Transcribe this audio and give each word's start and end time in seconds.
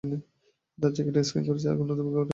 তারা 0.81 0.93
জায়গাটা 0.97 1.19
স্ক্যান 1.27 1.43
করেছে, 1.49 1.65
আর 1.71 1.75
কোনো 1.77 1.79
দুর্ভাগ্যের 1.89 2.05
টুকরো 2.05 2.13
পাওয়া 2.13 2.21
যায়নি। 2.21 2.29